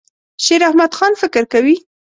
شیراحمدخان 0.45 1.11
فکر 1.21 1.43
کوي. 1.51 1.75